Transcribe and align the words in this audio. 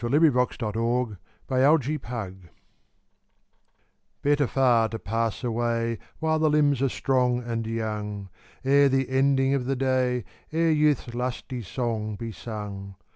XV 0.03 0.07
Better 0.33 0.33
Far 0.33 0.49
to 0.49 1.17
Pass 1.47 1.83
Away 1.83 2.37
BETTER 4.23 4.47
far 4.47 4.89
to 4.89 4.97
pass 4.97 5.43
away 5.43 5.99
While 6.17 6.39
the 6.39 6.49
limbs 6.49 6.81
are 6.81 6.89
strong 6.89 7.43
and 7.43 7.67
young, 7.67 8.29
Ere 8.65 8.89
the 8.89 9.07
ending 9.11 9.53
of 9.53 9.65
the 9.65 9.75
day, 9.75 10.23
Ere 10.51 10.71
youth's 10.71 11.13
lusty 11.13 11.61
song 11.61 12.15
be 12.15 12.31
sung. 12.31 12.95